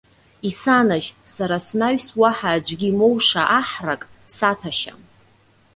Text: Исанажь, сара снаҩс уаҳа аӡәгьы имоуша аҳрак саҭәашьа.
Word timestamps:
Исанажь, 0.47 1.09
сара 1.33 1.57
снаҩс 1.65 2.07
уаҳа 2.19 2.49
аӡәгьы 2.55 2.87
имоуша 2.91 3.43
аҳрак 3.59 4.01
саҭәашьа. 4.35 4.93